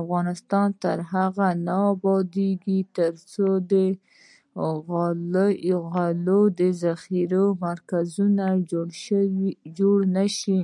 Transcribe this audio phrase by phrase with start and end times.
[0.00, 3.74] افغانستان تر هغو نه ابادیږي، ترڅو د
[5.90, 8.46] غلو د ذخیرې مرکزونه
[9.78, 10.60] جوړ نشي.